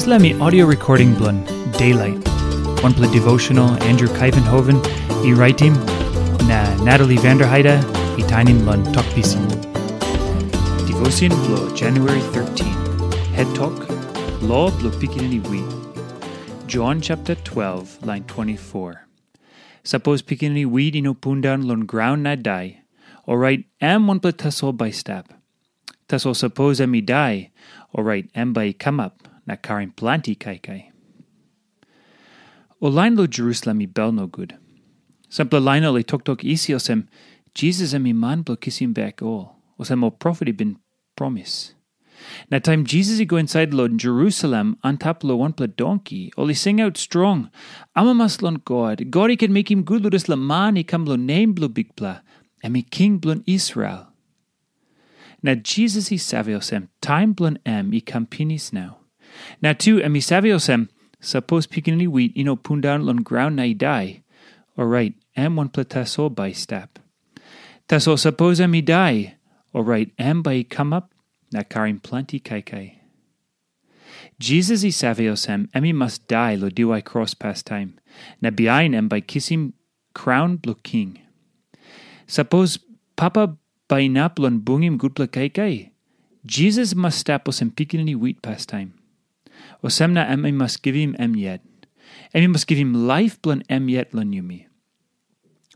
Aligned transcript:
Islami 0.00 0.32
audio 0.40 0.64
recording 0.64 1.14
blun 1.14 1.44
Daylight. 1.76 2.26
One 2.82 2.94
play 2.94 3.12
devotional 3.12 3.68
Andrew 3.82 4.08
Kuyvenhoven, 4.08 4.78
e 5.26 5.34
writing 5.34 5.74
na 6.48 6.60
Natalie 6.82 7.18
Vanderheide, 7.18 7.74
e 8.18 8.22
tinin 8.30 8.62
blun 8.64 8.80
Tok 8.94 9.04
Pisin. 9.16 9.44
Devotion 10.88 11.28
blo 11.44 11.68
January 11.76 12.22
13. 12.32 12.66
Head 13.36 13.54
talk, 13.54 13.76
law 14.40 14.70
blo 14.70 14.88
pikinini 14.88 15.40
we. 15.50 15.60
John 16.66 17.02
chapter 17.02 17.34
12, 17.34 18.06
line 18.06 18.24
24. 18.24 19.06
Suppose 19.84 20.22
pikinini 20.22 20.64
weed 20.64 20.96
ino 20.96 21.12
pundan 21.12 21.68
lon 21.68 21.84
ground 21.84 22.22
na 22.22 22.36
die. 22.36 22.80
Alright, 23.28 23.66
am 23.82 24.06
one 24.06 24.20
play 24.20 24.32
tassol 24.32 24.74
by 24.74 24.88
step. 24.90 25.34
Tassol 26.08 26.34
suppose 26.34 26.80
ami 26.80 27.02
die. 27.02 27.50
Alright, 27.94 28.30
am 28.34 28.54
by 28.54 28.72
come 28.72 28.98
up 28.98 29.29
na 29.50 29.56
karin 29.56 29.90
planti 29.90 30.38
kai 30.38 30.58
kai. 30.62 30.92
O 32.80 32.88
line 32.88 33.16
lo 33.16 33.26
Jerusalem 33.26 33.80
i 33.82 33.86
bel 33.86 34.12
no 34.12 34.26
good. 34.26 34.54
Sample 35.28 35.60
line 35.60 35.92
le 35.92 36.02
tok 36.04 36.24
tok 36.24 36.44
isi 36.44 36.72
osem, 36.72 37.08
Jesus 37.54 37.92
am 37.92 38.06
i 38.06 38.12
man 38.12 38.42
blo 38.42 38.56
kissim 38.56 38.94
back 38.94 39.20
all, 39.20 39.56
osem 39.78 40.04
o 40.04 40.10
prophet 40.10 40.48
i 40.48 40.52
bin 40.52 40.76
promise. 41.16 41.74
Na 42.50 42.60
time 42.60 42.84
Jesus 42.84 43.18
i 43.18 43.24
go 43.24 43.38
inside 43.42 43.74
lo 43.74 43.88
Jerusalem 43.88 44.76
on 44.84 44.98
top 44.98 45.24
lo 45.24 45.36
one 45.36 45.52
pla 45.52 45.66
donkey, 45.66 46.30
oli 46.38 46.54
sing 46.54 46.80
out 46.80 46.96
strong, 46.96 47.50
amamas 47.96 48.40
lon 48.40 48.62
God, 48.64 49.10
God 49.10 49.32
i 49.32 49.36
can 49.36 49.52
make 49.52 49.70
him 49.70 49.82
good 49.82 50.04
lo 50.04 50.10
la 50.28 50.36
man 50.36 50.78
i 50.78 50.84
come 50.84 51.06
lo 51.06 51.16
name 51.16 51.54
blo 51.54 51.66
big 51.66 51.96
pla, 51.96 52.20
am 52.62 52.76
i 52.76 52.82
king 52.82 53.18
blon 53.18 53.42
Israel. 53.48 54.06
Na 55.42 55.56
Jesus 55.56 56.12
i 56.12 56.22
saviosem, 56.28 56.88
time 57.00 57.32
blon 57.32 57.58
am 57.66 57.92
i 57.92 58.00
campinis 58.00 58.72
now. 58.72 58.99
Na 59.62 59.72
tu 59.72 60.02
am 60.02 60.16
i 60.16 60.20
saviosem, 60.20 60.88
suppose 61.20 61.66
pikinini 61.66 62.08
wheat 62.08 62.32
ino 62.36 62.56
pundan 62.56 63.04
lon 63.04 63.22
ground 63.22 63.56
na 63.56 63.62
i 63.62 63.72
die. 63.72 64.22
Alright, 64.78 65.14
am 65.36 65.56
one 65.56 65.68
pla 65.68 65.84
taso 65.84 66.34
by 66.34 66.52
step. 66.52 66.98
Taso 67.88 68.18
suppose 68.18 68.60
am 68.60 68.74
i 68.74 68.80
die. 68.80 69.34
Alright, 69.74 70.10
am 70.18 70.42
by 70.42 70.62
come 70.62 70.92
up, 70.92 71.12
na 71.52 71.62
karim 71.62 72.00
plenty 72.00 72.40
kai. 72.40 73.00
Jesus 74.38 74.84
i 74.84 74.88
saviosem, 74.88 75.68
emi 75.74 75.94
must 75.94 76.26
die 76.28 76.54
lo 76.54 76.70
do 76.70 76.92
I 76.92 77.00
cross 77.00 77.34
past 77.34 77.66
time. 77.66 77.98
Na 78.40 78.50
biain 78.50 78.94
em 78.94 79.08
by 79.08 79.20
kissim 79.20 79.72
crown 80.14 80.56
blo 80.56 80.74
king. 80.82 81.20
Suppose 82.26 82.78
papa 83.16 83.56
by 83.88 84.08
naplon 84.08 84.60
bungim 84.60 84.98
gutpla 84.98 85.30
kai. 85.30 85.92
Jesus 86.46 86.94
must 86.94 87.26
stapos 87.26 87.60
em 87.60 87.70
pikinini 87.70 88.16
wheat 88.16 88.40
past 88.40 88.68
time. 88.68 88.94
Osemna 89.82 90.28
emi 90.28 90.52
must 90.52 90.82
give 90.82 90.94
him 90.94 91.16
em 91.18 91.36
yet. 91.36 91.62
Emi 92.34 92.48
must 92.50 92.66
give 92.66 92.78
him 92.78 92.94
life 93.06 93.40
blon 93.42 93.62
em 93.68 93.88
yet 93.88 94.12
lon 94.14 94.32
yumi. 94.32 94.66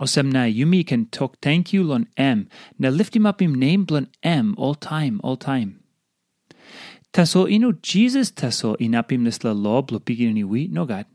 Osemna 0.00 0.48
yumi 0.48 0.86
can 0.86 1.06
talk 1.06 1.40
thank 1.40 1.72
you 1.72 1.82
lon 1.82 2.06
em. 2.16 2.48
Na 2.78 2.88
lift 2.88 3.14
him 3.14 3.26
up 3.26 3.42
him 3.42 3.54
name 3.54 3.84
blon 3.84 4.08
em 4.22 4.54
all 4.56 4.74
time, 4.74 5.20
all 5.22 5.36
time. 5.36 5.80
Taso 7.12 7.50
ino 7.50 7.72
Jesus 7.82 8.30
taso 8.30 8.76
inapim 8.78 9.22
nesla 9.22 9.52
law 9.54 9.82
blo 9.82 9.98
pikinini 9.98 10.44
wheat 10.44 10.70
no 10.70 10.86
god. 10.86 11.06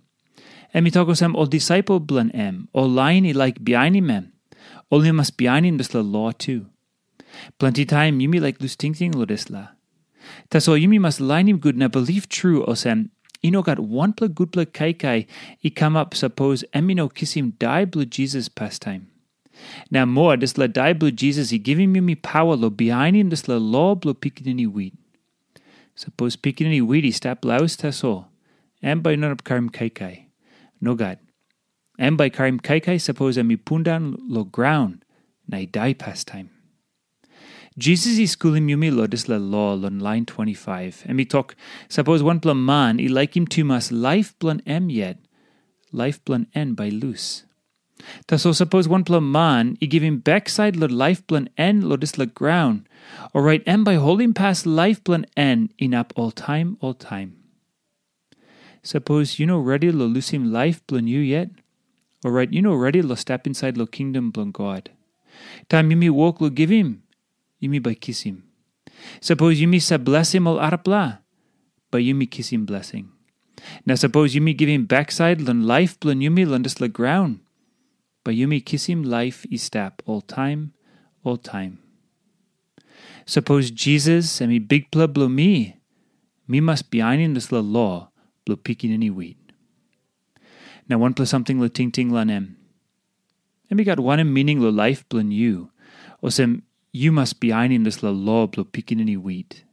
Emi 0.73 0.91
togosem 0.91 1.35
ol 1.35 1.47
disciple 1.47 1.99
blon 1.99 2.29
em. 2.31 2.67
Ol 2.73 2.89
laini 2.89 3.33
like 3.33 3.63
behind 3.63 3.95
em. 3.95 4.31
Ol 4.91 5.01
himas 5.01 5.35
behind 5.35 5.65
him 5.65 5.77
nesla 5.77 6.03
law 6.03 6.31
too. 6.31 6.67
Plenty 7.57 7.85
time 7.85 8.19
yumi 8.19 8.39
like 8.41 8.59
lustingting 8.59 9.15
lo 9.15 9.25
desla. 10.25 10.49
Taso 10.49 10.81
yumi 10.81 10.99
mas 10.99 11.19
linim 11.19 11.59
good 11.59 11.77
na 11.77 11.87
believe 11.87 12.29
true 12.29 12.65
osen 12.65 13.09
ino 13.43 13.61
got 13.61 13.79
one 13.79 14.13
pla 14.13 14.27
good 14.27 14.51
pla 14.51 14.65
kai 14.65 14.93
kai 14.93 15.25
i 15.63 15.69
come 15.69 15.95
up 15.95 16.13
suppose 16.13 16.63
emino 16.73 17.09
kissim 17.09 17.57
die 17.59 17.85
blue 17.85 18.05
Jesus 18.05 18.49
pastime. 18.49 19.07
Now 19.89 20.05
more 20.05 20.37
this 20.37 20.57
la 20.57 20.67
die 20.67 20.93
blue 20.93 21.11
Jesus 21.11 21.49
he 21.51 21.57
giving 21.57 21.91
me 21.91 21.99
me 21.99 22.15
power 22.15 22.55
lo 22.55 22.69
behind 22.69 23.15
him 23.15 23.29
this 23.29 23.47
la 23.47 23.57
law 23.57 23.95
blue 23.95 24.13
pikinini 24.13 24.67
wheat. 24.67 24.93
Suppose 25.95 26.35
pikinini 26.35 26.81
wheat 26.81 27.03
he 27.03 27.11
stap 27.11 27.41
laus 27.41 27.77
taso 27.77 28.25
and 28.81 29.03
by 29.03 29.15
non 29.15 29.37
karim 29.37 29.69
kai. 29.69 30.27
No 30.81 30.95
God. 30.95 31.19
And 31.97 32.17
by 32.17 32.29
karim 32.29 32.59
kai 32.59 32.97
suppose 32.97 33.37
emi 33.37 33.57
pundan 33.57 34.15
lo 34.27 34.43
ground 34.43 35.05
na 35.47 35.63
die 35.71 35.93
pastime. 35.93 36.49
Jesus 37.77 38.17
is 38.17 38.31
schooling 38.31 38.69
yumi 38.69 38.89
lodis 38.89 39.27
la 39.27 39.35
law 39.35 39.73
on 39.73 39.99
line 39.99 40.25
25, 40.25 41.03
and 41.07 41.17
we 41.17 41.25
talk, 41.25 41.57
suppose 41.89 42.23
one 42.23 42.39
plan 42.39 42.63
man, 42.63 43.01
i 43.01 43.07
like 43.07 43.35
him 43.35 43.45
to 43.45 43.65
mas 43.65 43.91
life 43.91 44.37
plan 44.39 44.61
em 44.65 44.89
yet, 44.89 45.17
life 45.91 46.23
plan 46.23 46.47
en 46.55 46.73
by 46.73 46.87
loose. 46.87 47.43
Ta 48.27 48.37
so 48.37 48.53
suppose 48.53 48.87
one 48.87 49.03
plan 49.03 49.29
man, 49.29 49.77
i 49.81 49.87
give 49.87 50.03
him 50.03 50.19
backside 50.19 50.77
lo 50.77 50.87
life 50.87 51.27
plan 51.27 51.49
en 51.57 51.81
lodis 51.81 52.17
la 52.17 52.23
ground, 52.23 52.87
or 53.33 53.43
right 53.43 53.63
em 53.67 53.83
by 53.83 53.95
holding 53.95 54.33
past 54.33 54.65
life 54.65 55.03
plan 55.03 55.25
en 55.35 55.69
in 55.77 55.93
up 55.93 56.13
all 56.15 56.31
time, 56.31 56.77
all 56.79 56.93
time. 56.93 57.35
Suppose 58.83 59.37
you 59.37 59.45
know 59.45 59.59
ready 59.59 59.91
lo 59.91 60.05
lose 60.05 60.29
him 60.29 60.49
life 60.49 60.85
plan 60.87 61.07
you 61.07 61.19
yet, 61.19 61.49
or 62.23 62.31
right 62.31 62.53
you 62.53 62.61
know 62.61 62.73
ready 62.73 63.01
lo 63.01 63.15
step 63.15 63.45
inside 63.45 63.75
lo 63.75 63.85
kingdom 63.85 64.31
plan 64.31 64.51
God. 64.51 64.91
Time 65.67 65.89
me 65.89 66.09
walk 66.09 66.39
lo 66.39 66.47
give 66.49 66.69
him, 66.69 67.01
yumi 67.61 67.81
by 67.81 67.93
kiss 67.93 68.21
him. 68.21 68.43
Suppose 69.21 69.59
yumi 69.59 69.81
sa 69.81 69.97
bless 69.97 70.33
him 70.33 70.47
al 70.47 70.57
arapla, 70.57 71.19
by 71.91 71.99
yumi 71.99 72.29
kiss 72.29 72.49
him 72.49 72.65
blessing. 72.65 73.11
Now 73.85 73.95
suppose 73.95 74.35
yumi 74.35 74.55
give 74.55 74.69
him 74.69 74.85
backside 74.85 75.41
lun 75.41 75.65
life 75.65 75.99
blun 75.99 76.21
yumi 76.21 76.45
lundis 76.45 76.79
la 76.79 76.87
ground, 76.87 77.39
by 78.23 78.33
yumi 78.33 78.63
kiss 78.63 78.85
him 78.85 79.03
life 79.03 79.45
i 79.51 79.55
step 79.55 80.01
all 80.05 80.21
time, 80.21 80.73
all 81.23 81.37
time. 81.37 81.79
Suppose 83.25 83.71
Jesus 83.71 84.39
and 84.39 84.51
me 84.51 84.59
big 84.59 84.91
pla 84.91 85.07
blo 85.07 85.27
me, 85.27 85.77
me 86.47 86.59
must 86.61 86.91
be 86.91 86.99
in 86.99 87.33
this 87.33 87.51
la 87.51 87.59
law 87.59 88.09
blo 88.45 88.55
pikinini 88.55 89.13
wheat. 89.13 89.37
Now 90.87 90.99
one 90.99 91.13
plus 91.13 91.29
something 91.29 91.59
lo 91.59 91.67
ting 91.67 91.91
ting 91.91 92.11
lan 92.11 92.29
em. 92.29 92.57
And 93.69 93.79
we 93.79 93.83
got 93.83 93.99
one 93.99 94.19
in 94.19 94.31
meaning 94.31 94.61
lo 94.61 94.69
life 94.69 95.07
blun 95.09 95.31
you, 95.31 95.71
or 96.21 96.29
some 96.29 96.63
you 96.95 97.11
must 97.11 97.41
be 97.41 97.51
ein 97.51 97.73
in 97.73 97.83
this 97.83 98.01
la 98.01 98.09
law 98.09 98.47
blo 98.47 98.63
pikinini 98.63 99.17
wheat. 99.17 99.64